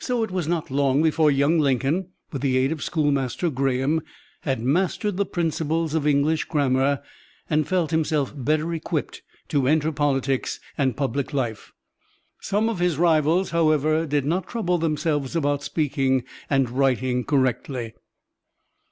[0.00, 4.02] So it was not long before young Lincoln, with the aid of Schoolmaster Graham,
[4.40, 7.00] had mastered the principles of English grammar,
[7.48, 11.72] and felt himself better equipped to enter politics and public life.
[12.40, 17.94] Some of his rivals, however, did not trouble themselves about speaking and writing correctly.